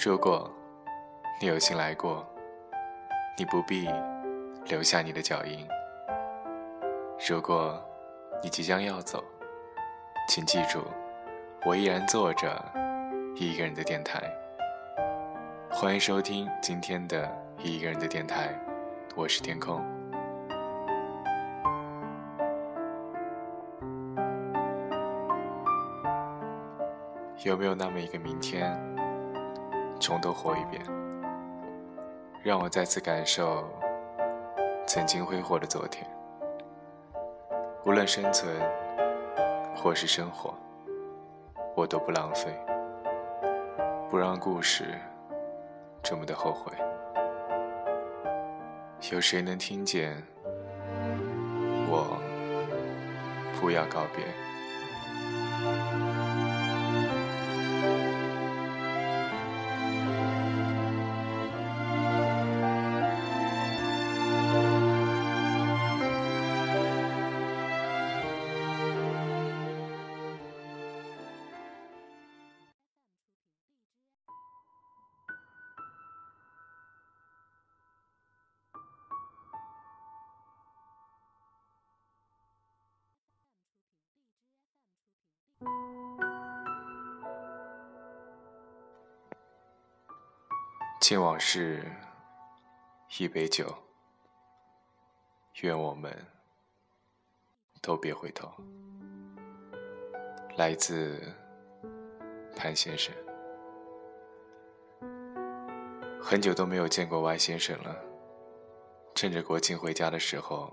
[0.00, 0.48] 如果
[1.40, 2.24] 你有幸来过，
[3.36, 3.90] 你不必
[4.66, 5.66] 留下你的脚印；
[7.28, 7.76] 如果
[8.40, 9.24] 你即将要走，
[10.28, 10.84] 请记住，
[11.66, 12.64] 我依然坐着
[13.34, 14.22] 一个人的电台。
[15.68, 17.28] 欢迎收听今天的
[17.58, 18.56] 一个人的电台，
[19.16, 19.84] 我是天空。
[27.42, 28.80] 有没有那么一个明天？
[30.00, 30.82] 重头活一遍，
[32.42, 33.64] 让我再次感受
[34.86, 36.06] 曾经挥霍的昨天。
[37.84, 38.54] 无论生存
[39.74, 40.54] 或是生活，
[41.74, 42.52] 我都不浪费，
[44.08, 44.84] 不让故事
[46.02, 46.72] 这么的后悔。
[49.12, 50.22] 有谁能听见
[51.88, 52.18] 我
[53.60, 54.24] 不要告别？
[91.00, 91.82] 敬往事，
[93.18, 93.74] 一杯酒。
[95.62, 96.12] 愿我们
[97.80, 98.50] 都别回头。
[100.56, 101.20] 来自
[102.54, 103.14] 潘先生。
[106.20, 107.96] 很久都没有见过 Y 先生了，
[109.14, 110.72] 趁着国庆回家的时候，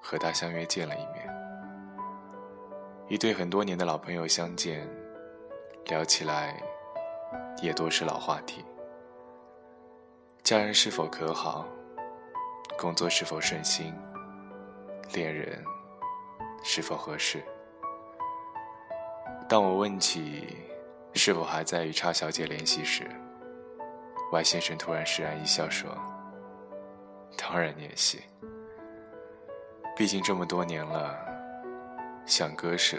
[0.00, 1.31] 和他相约见了一面。
[3.12, 4.88] 一对很多年的老朋友相见，
[5.84, 6.58] 聊起来
[7.60, 8.64] 也多是老话题。
[10.42, 11.68] 家人是否可好？
[12.78, 13.92] 工作是否顺心？
[15.12, 15.62] 恋人
[16.64, 17.42] 是否合适？
[19.46, 20.56] 当我问起
[21.12, 23.06] 是否还在与差小姐联系时
[24.32, 25.90] ，Y 先生突然释然一笑说
[27.36, 28.22] ：“当然联系，
[29.94, 31.14] 毕竟这么多年了。”
[32.24, 32.96] 想割舍，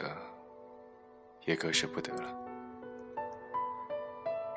[1.45, 2.39] 也割舍不得了。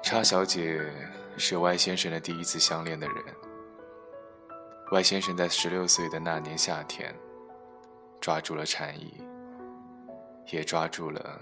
[0.03, 0.93] 叉小姐
[1.37, 3.17] 是 Y 先生的第一次相恋的人。
[4.93, 7.15] Y 先生在十六岁的那年夏天，
[8.21, 9.15] 抓住了禅意，
[10.53, 11.41] 也抓住了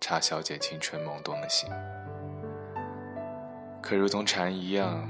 [0.00, 1.70] 叉小姐青春萌动的心。
[3.82, 5.08] 可如同禅一样，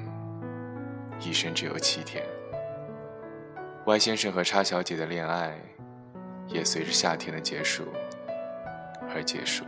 [1.21, 2.25] 一生只有七天。
[3.87, 5.57] Y 先生和叉小姐的恋爱。
[6.53, 7.85] 也随着夏天的结束
[9.15, 9.65] 而结束。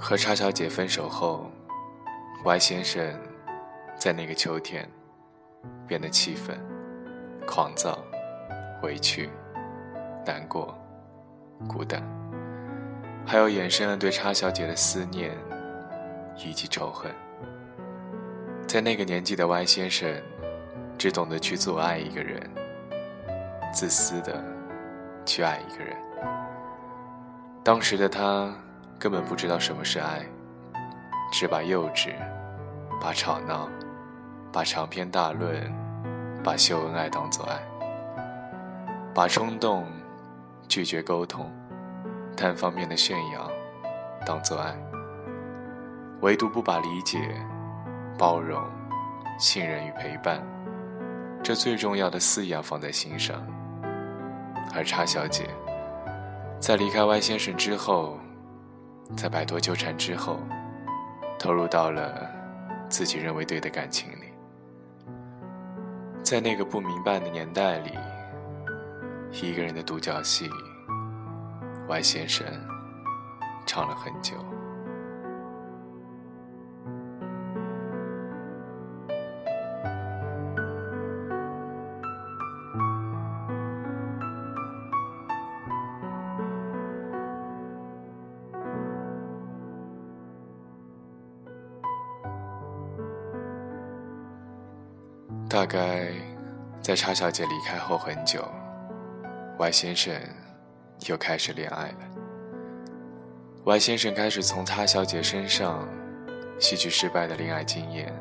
[0.00, 1.50] 和叉小姐分手后
[2.44, 3.02] ，Y 先生
[3.96, 4.88] 在那个秋天
[5.86, 6.56] 变得气愤、
[7.46, 7.98] 狂躁、
[8.82, 9.28] 委屈、
[10.24, 10.72] 难过、
[11.68, 12.02] 孤单，
[13.26, 15.36] 还有衍生了对叉小姐的思念
[16.36, 17.12] 以及仇恨。
[18.68, 20.08] 在那个年纪的 Y 先生，
[20.96, 22.40] 只懂得去做爱一个人。
[23.72, 24.42] 自私的
[25.24, 25.96] 去爱一个人。
[27.62, 28.52] 当时的他
[28.98, 30.24] 根本不知道什么是爱，
[31.30, 32.14] 只把幼稚、
[33.00, 33.68] 把吵闹、
[34.50, 35.70] 把长篇大论、
[36.42, 37.60] 把秀恩爱当做爱，
[39.14, 39.86] 把冲动、
[40.66, 41.52] 拒绝沟通、
[42.36, 43.50] 单方面的炫耀
[44.24, 44.74] 当做爱，
[46.22, 47.18] 唯独不把理解、
[48.16, 48.60] 包容、
[49.38, 50.42] 信任与陪伴
[51.42, 53.46] 这最重要的四样放在心上。
[54.74, 55.48] 而叉小姐，
[56.60, 58.18] 在离开 Y 先生之后，
[59.16, 60.38] 在摆脱纠缠之后，
[61.38, 62.30] 投入到了
[62.88, 64.32] 自己认为对的感情里。
[66.22, 67.92] 在那个不明白的年代里，
[69.32, 70.50] 一个人的独角戏
[71.88, 72.46] ，Y 先生
[73.66, 74.36] 唱了很久。
[95.48, 96.08] 大概
[96.82, 98.46] 在叉小姐离开后很久
[99.58, 100.14] ，Y 先生
[101.06, 101.98] 又开始恋爱了。
[103.64, 105.88] Y 先生开始从叉小姐身上
[106.60, 108.12] 吸取失败的恋爱经验，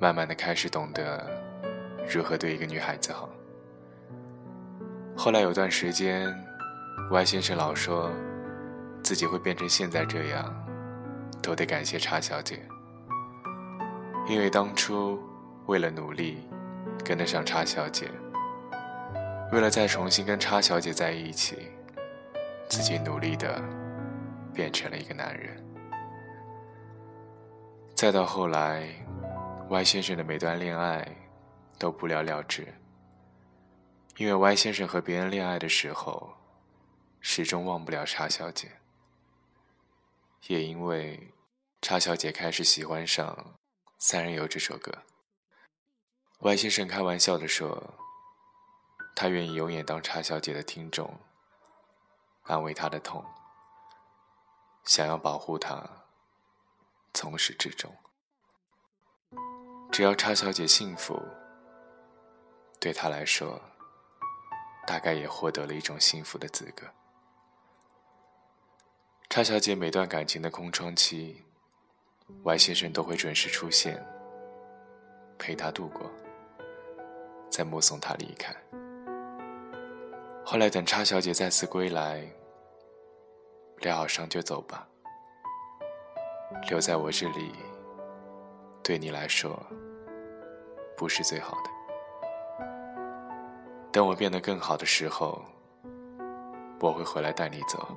[0.00, 1.24] 慢慢的开始懂得
[2.12, 3.28] 如何对一个女孩子好。
[5.16, 6.26] 后来有段时间
[7.12, 8.10] ，Y 先生老说
[9.00, 10.52] 自己会变成现在这样，
[11.40, 12.60] 都得感谢叉小姐，
[14.28, 15.22] 因为当初
[15.66, 16.38] 为了努力
[17.04, 18.10] 跟得上叉小姐，
[19.52, 21.56] 为了再重新跟叉小姐在一起，
[22.68, 23.62] 自己努力的
[24.52, 25.56] 变成了一个男人。
[27.94, 28.88] 再到后来
[29.68, 31.06] ，Y 先生的每段恋爱
[31.78, 32.66] 都不了了之，
[34.16, 36.34] 因为 Y 先生和别人恋爱的时候，
[37.20, 38.68] 始终忘不了叉小姐。
[40.46, 41.32] 也因为
[41.82, 43.26] 叉小姐开始喜欢上
[43.98, 44.90] 《三人游》这首歌
[46.40, 47.94] ，Y 先生开玩笑的说
[49.14, 51.20] ：“他愿意永远当叉小姐的听众，
[52.44, 53.22] 安慰她的痛，
[54.84, 55.86] 想要保护她，
[57.12, 57.94] 从始至终。
[59.92, 61.20] 只要叉小姐幸福，
[62.78, 63.60] 对他来说，
[64.86, 66.86] 大概也获得了一种幸福的资格。”
[69.28, 71.44] 叉小姐每段感情的空窗期
[72.42, 74.02] ，Y 先生都会准时出现，
[75.38, 76.10] 陪她度过，
[77.50, 78.54] 再目送他离开。
[80.44, 82.24] 后来等叉小姐再次归来，
[83.78, 84.86] 疗好伤就走吧，
[86.68, 87.52] 留在我这里，
[88.82, 89.60] 对你来说
[90.96, 91.70] 不是最好的。
[93.92, 95.42] 等我变得更好的时候，
[96.80, 97.96] 我会回来带你走。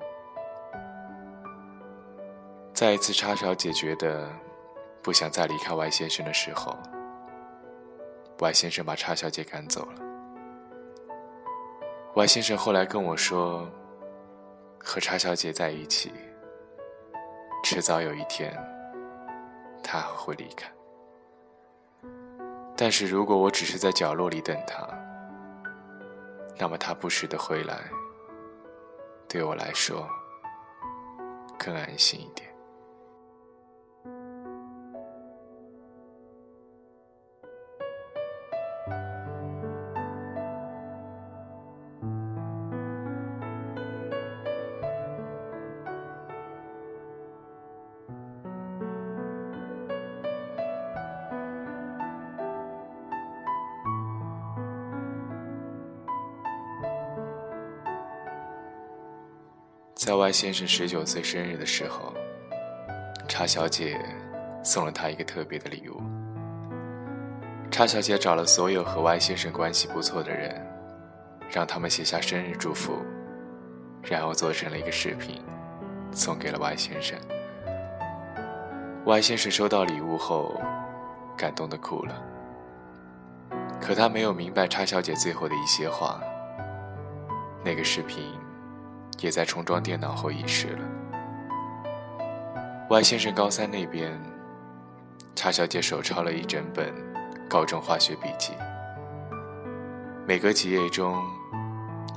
[2.74, 4.28] 再一次，叉小姐觉得
[5.02, 6.76] 不想再离开 Y 先生的时候
[8.40, 10.02] ，Y 先生把叉小姐赶走了。
[12.16, 13.68] Y 先生后来跟我说，
[14.80, 16.12] 和叉小姐在一起，
[17.64, 18.54] 迟早有一天，
[19.82, 20.72] 他会离开。
[22.76, 24.88] 但是如果我只是在角落里等他，
[26.58, 27.90] 那么他不时的回来，
[29.28, 30.08] 对我来说
[31.58, 32.53] 更安心一点。
[60.04, 62.14] 在 Y 先生十九岁生日的时候，
[63.26, 63.98] 叉小姐
[64.62, 66.02] 送了他一个特别的礼物。
[67.72, 70.62] 叉小姐找了所有和 Y 先生关系不错的人，
[71.50, 72.98] 让他们写下生日祝福，
[74.04, 75.42] 然后做成了一个视频，
[76.12, 77.18] 送给了 Y 先生。
[79.06, 80.60] Y 先生收到礼物后，
[81.38, 82.22] 感动的哭了。
[83.80, 86.20] 可他没有明白叉小姐最后的一些话。
[87.64, 88.43] 那个视频。
[89.20, 90.80] 也在重装电脑后遗失了。
[92.90, 94.20] Y 先生高三那边，
[95.36, 96.94] 叉小姐手抄了一整本
[97.50, 98.54] 高中化学笔记，
[100.28, 101.16] 每隔几页中，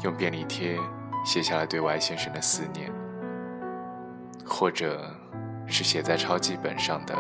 [0.03, 0.79] 用便利贴
[1.25, 2.93] 写下了对 Y 先生的思念，
[4.45, 5.09] 或者
[5.67, 7.15] 是写在抄记本上的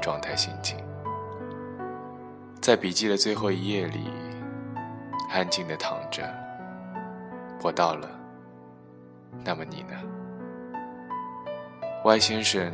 [0.00, 0.78] 状态心情。
[2.60, 4.10] 在笔记的最后一页里，
[5.30, 6.22] 安静的躺着。
[7.62, 8.19] 我到了。
[9.44, 9.94] 那么你呢
[12.04, 12.72] ？Y 先生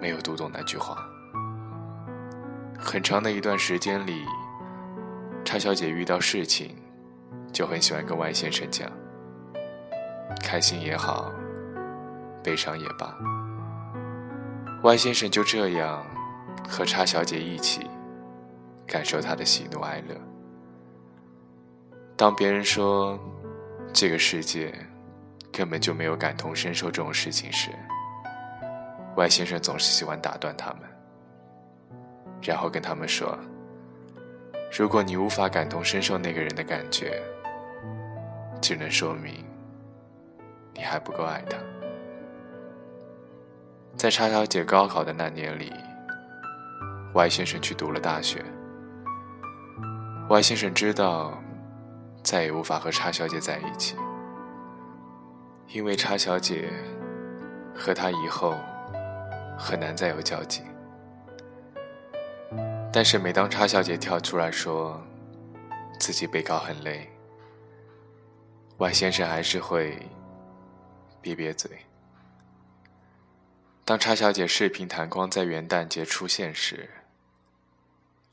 [0.00, 1.06] 没有读懂那句话。
[2.78, 4.24] 很长的一段时间里，
[5.44, 6.74] 叉小姐遇到事情，
[7.52, 8.90] 就很喜欢跟 Y 先生讲，
[10.42, 11.30] 开心也好，
[12.42, 13.14] 悲伤也罢
[14.82, 16.02] ，Y 先生就这样
[16.66, 17.90] 和叉小姐一起
[18.86, 20.16] 感受她的喜怒哀乐。
[22.16, 23.18] 当别人说
[23.92, 24.74] 这个世界，
[25.52, 27.70] 根本就没有感同身受这种事情时
[29.16, 30.82] ，Y 先生总是喜欢打断他们，
[32.42, 33.36] 然后跟他们说
[34.72, 37.20] ：“如果你无法感同身受那个人的感觉，
[38.60, 39.44] 只能说明
[40.72, 41.58] 你还不够爱他。”
[43.96, 45.72] 在叉小姐高考的那年里
[47.12, 48.42] ，Y 先生去读了大学。
[50.28, 51.36] Y 先生知道，
[52.22, 53.96] 再也无法和叉小姐在一起。
[55.72, 56.68] 因为叉小姐
[57.72, 58.58] 和他以后
[59.56, 60.62] 很难再有交集，
[62.92, 65.00] 但是每当叉小姐跳出来说
[66.00, 67.08] 自己备考很累
[68.78, 69.96] ，Y 先生还是会
[71.22, 71.70] 瘪瘪嘴。
[73.84, 76.90] 当叉小姐视频弹光在元旦节出现时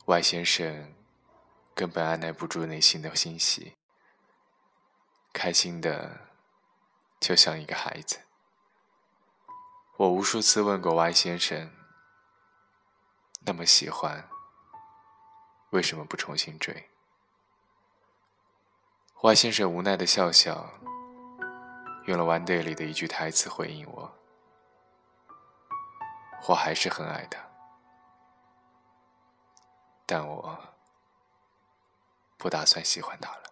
[0.06, 0.92] ，Y 先生
[1.72, 3.74] 根本按耐不住内心的欣喜，
[5.32, 6.27] 开心的。
[7.20, 8.20] 就像一个孩子
[9.96, 11.74] 我无数次问过 Y 先生
[13.44, 14.28] ：“那么喜欢，
[15.70, 16.88] 为什么不重新追
[19.22, 20.70] ？”Y 先生无奈的笑笑，
[22.06, 24.16] 用了《One Day》里的一句台词回应我
[26.46, 27.40] ：“我还是很爱他，
[30.06, 30.58] 但我
[32.36, 33.42] 不打算喜欢他了。”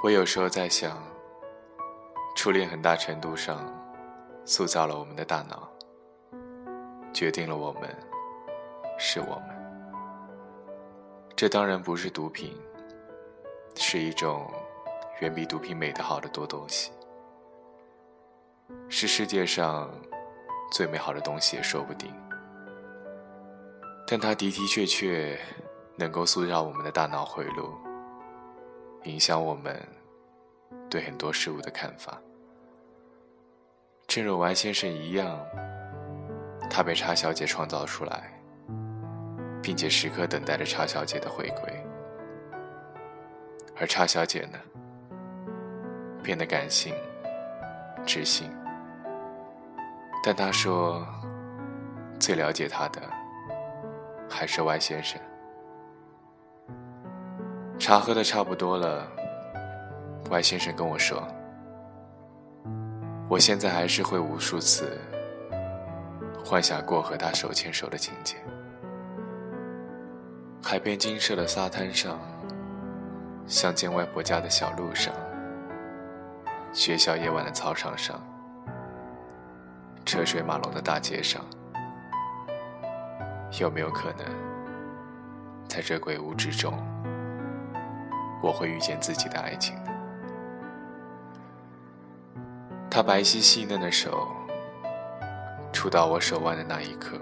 [0.00, 0.96] 我有时候在想，
[2.36, 3.58] 初恋很大程度上
[4.44, 5.68] 塑造了我们的大脑，
[7.12, 7.82] 决定了我们
[8.96, 9.48] 是我们。
[11.34, 12.56] 这当然不是毒品，
[13.74, 14.48] 是一种
[15.20, 16.92] 远比毒品美得好的多东西，
[18.88, 19.90] 是世界上
[20.70, 22.14] 最美好的东西也说不定。
[24.06, 25.36] 但它的的确确
[25.96, 27.74] 能够塑造我们的大脑回路。
[29.04, 29.76] 影响我们
[30.90, 32.20] 对很多事物的看法。
[34.06, 35.38] 正如王先生一样，
[36.70, 38.32] 他被查小姐创造出来，
[39.62, 41.84] 并且时刻等待着查小姐的回归。
[43.80, 44.58] 而查小姐呢，
[46.22, 46.94] 变得感性、
[48.04, 48.50] 知性。
[50.24, 51.06] 但他说，
[52.18, 53.00] 最了解他的
[54.28, 55.20] 还是 Y 先生。
[57.78, 59.06] 茶喝的差不多了
[60.30, 61.26] 外先生跟我说
[63.30, 64.98] ：“我现在还是会无数次
[66.44, 68.36] 幻想过和他手牵手的情节。
[70.62, 72.18] 海边金色的沙滩上，
[73.46, 75.14] 乡间外婆家的小路上，
[76.72, 78.20] 学校夜晚的操场上，
[80.04, 81.42] 车水马龙的大街上，
[83.58, 84.26] 有没有可能，
[85.68, 86.74] 在这鬼屋之中？”
[88.42, 89.92] 我会遇见自己的爱情的。
[92.90, 94.28] 他白皙细嫩的手
[95.72, 97.18] 触到我手腕的那一刻，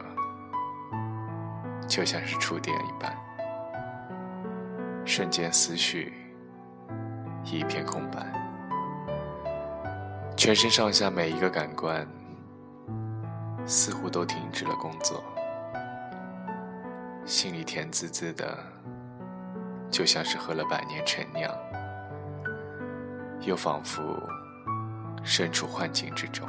[1.87, 3.15] 就像是触电一般，
[5.05, 6.13] 瞬间思绪
[7.45, 8.25] 一片空白，
[10.37, 12.07] 全身上下每一个感官
[13.67, 15.23] 似乎都停止了工作，
[17.27, 18.76] 心里甜滋滋的。
[19.91, 21.51] 就像是喝了百年陈酿，
[23.41, 24.03] 又仿佛
[25.25, 26.47] 身处幻境之中。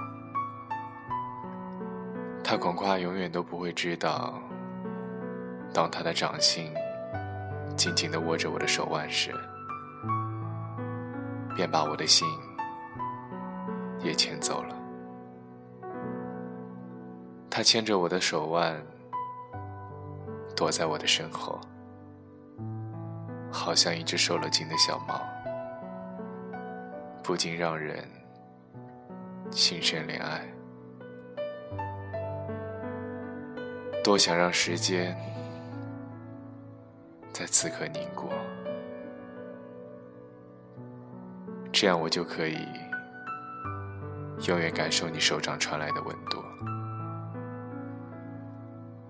[2.44, 4.41] 他恐怕永远都不会知道，
[5.74, 6.74] 当他的掌心
[7.75, 9.34] 紧紧地握着我的手腕时，
[11.56, 12.27] 便把我的心
[14.01, 14.75] 也牵走了。
[17.50, 18.82] 他牵着我的手腕，
[20.56, 21.60] 躲在我的身后。
[23.51, 25.21] 好像一只受了惊的小猫，
[27.23, 28.03] 不禁让人
[29.51, 30.45] 心生怜爱。
[34.03, 35.17] 多想让时间
[37.33, 38.29] 在此刻凝固，
[41.71, 42.67] 这样我就可以
[44.47, 46.43] 永远感受你手掌传来的温度。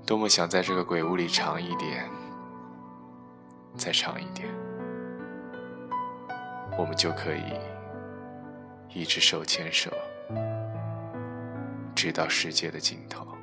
[0.06, 2.10] 多么想在这个鬼屋里长一点。
[3.78, 4.50] 再长一点，
[6.78, 7.60] 我们就可以
[8.92, 9.92] 一直手牵手，
[11.96, 13.37] 直到世界的尽头。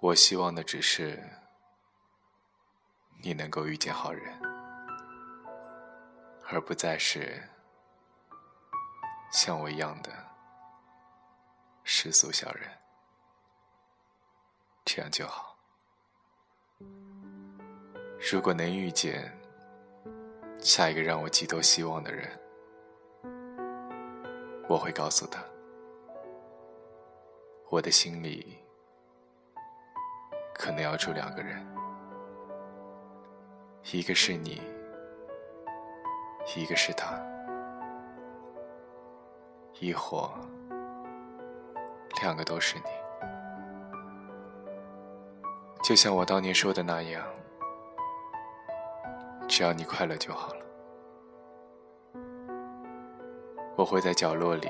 [0.00, 1.22] 我希望的只是
[3.22, 4.34] 你能够遇见好人，
[6.48, 7.46] 而不再是
[9.30, 10.10] 像我一样的
[11.84, 12.66] 世俗小人，
[14.86, 15.54] 这样就好。
[18.32, 19.38] 如果能遇见
[20.62, 22.40] 下一个让我寄托希望的人，
[24.66, 25.44] 我会告诉他，
[27.68, 28.59] 我的心里。
[30.60, 31.66] 可能要住两个人，
[33.92, 34.60] 一个是你，
[36.54, 37.18] 一个是他，
[39.80, 40.30] 亦或
[42.20, 42.84] 两个都是你。
[45.82, 47.26] 就像我当年说的那样，
[49.48, 50.60] 只要你快乐就好了。
[53.76, 54.68] 我会在角落里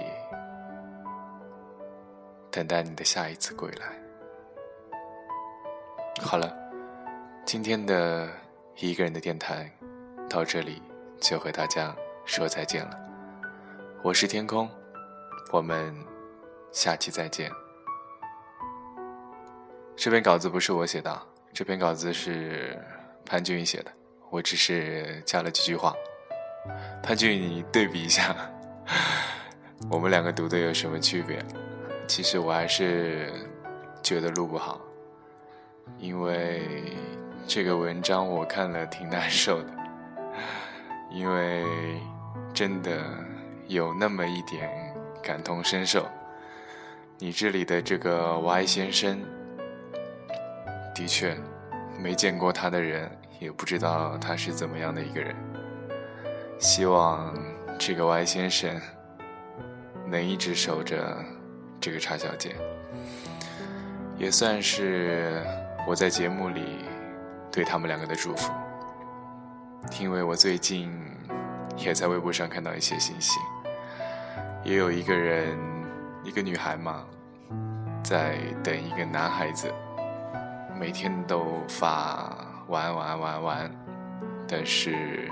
[2.49, 4.00] 等待你的下一次归来。
[6.22, 6.54] 好了，
[7.46, 8.28] 今天的
[8.76, 9.68] 一个人的电台
[10.28, 10.80] 到这里
[11.18, 12.96] 就和大家说再见了。
[14.02, 14.70] 我是天空，
[15.50, 15.96] 我们
[16.70, 17.50] 下期再见。
[19.96, 21.20] 这篇稿子不是我写的，
[21.52, 22.78] 这篇稿子是
[23.24, 23.90] 潘俊宇写的，
[24.28, 25.94] 我只是加了几句话。
[27.02, 28.36] 潘俊宇，你对比一下。
[29.90, 31.42] 我们两个读的有什么区别？
[32.06, 33.32] 其实我还是
[34.02, 34.80] 觉得录不好，
[35.99, 36.62] 因为
[37.47, 39.68] 这个文章我看了挺难受的，
[41.11, 41.64] 因为
[42.54, 43.02] 真的
[43.66, 44.70] 有那么一点
[45.23, 46.06] 感同身受。
[47.18, 49.20] 你这里的这个 Y 先生，
[50.94, 51.37] 的确
[51.99, 55.35] 没见过他的人，也不知道他是怎么样的一个人。
[56.59, 57.35] 希望。
[57.82, 58.78] 这个 Y 先生
[60.06, 61.16] 能一直守着
[61.80, 62.54] 这个叉小姐，
[64.18, 65.42] 也算是
[65.90, 66.85] 我在节目里
[67.50, 68.52] 对他们两个的祝福。
[69.99, 70.88] 因为我最近
[71.76, 73.40] 也在微博上看到一些信息，
[74.62, 75.59] 也有一个人，
[76.23, 77.04] 一个女孩嘛，
[78.04, 79.67] 在等一个男孩子，
[80.78, 82.38] 每天都发
[82.69, 83.71] 晚安晚安晚安晚安，
[84.47, 85.28] 但是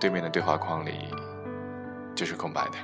[0.00, 1.10] 对面的对话框里。
[2.14, 2.78] 就是空白的。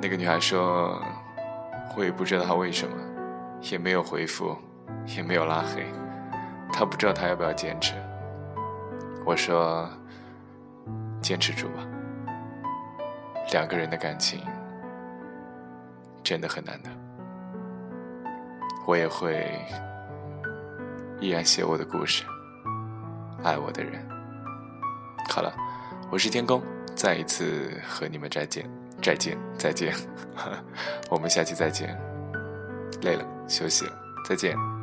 [0.00, 1.02] 那个女孩说
[1.96, 2.96] ：“我也不知道她为什么，
[3.62, 4.56] 也没有回复，
[5.16, 5.84] 也没有拉黑。
[6.72, 7.94] 他不知道他要不要坚持。”
[9.26, 9.88] 我说
[11.20, 11.86] ：“坚持住吧，
[13.52, 14.40] 两个人的感情
[16.22, 16.90] 真的很难的。
[18.86, 19.46] 我也会
[21.20, 22.24] 依然写我的故事，
[23.44, 24.00] 爱我的人。
[25.28, 25.52] 好了，
[26.10, 26.62] 我是天空。”
[26.96, 28.68] 再一次和你们再见，
[29.00, 29.94] 再见，再见，
[31.08, 31.98] 我们下期再见。
[33.00, 33.92] 累了，休息了，
[34.28, 34.79] 再见。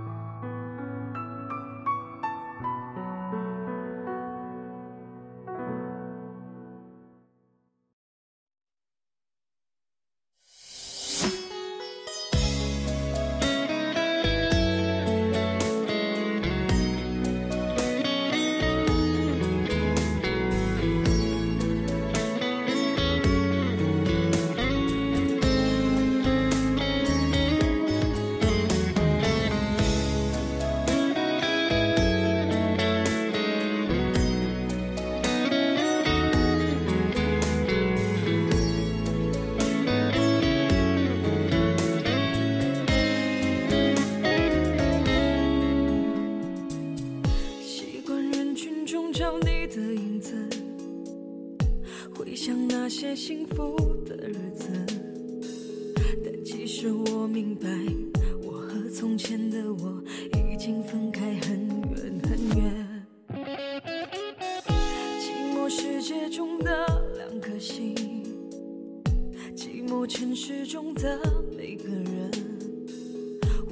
[70.08, 71.20] 城市中的
[71.58, 72.32] 每个人，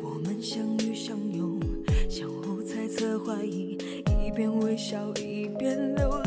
[0.04, 1.58] 我们相遇相拥，
[2.10, 3.78] 相互猜测怀疑，
[4.22, 6.25] 一边微笑一边流泪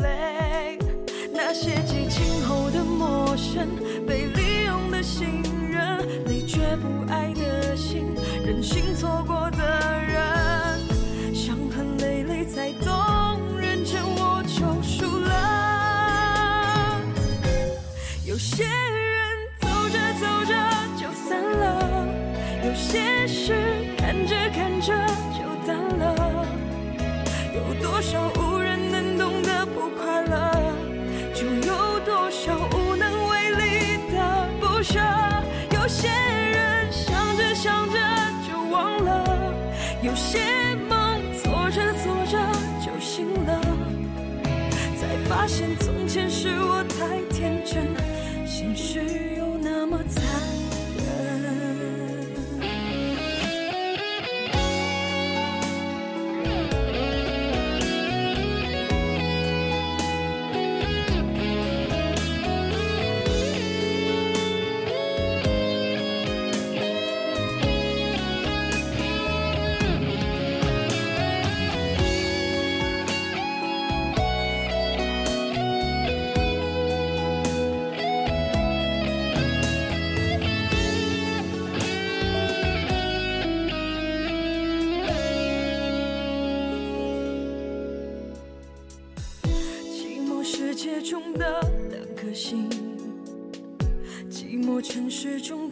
[45.51, 47.87] 现从前是我太天真，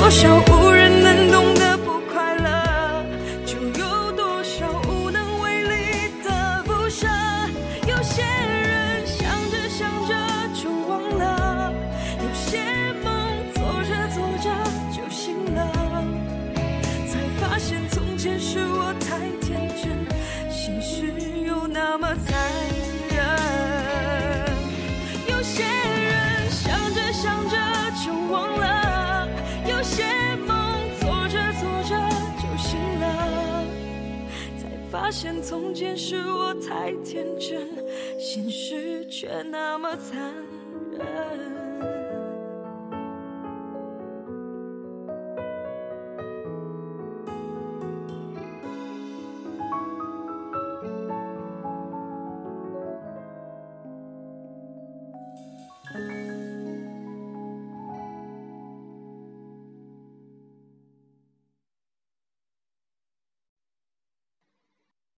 [0.00, 1.67] 多少无人能懂的
[35.20, 37.68] 想从前是我太天真，
[38.20, 40.32] 现实却那么残
[40.92, 41.67] 忍。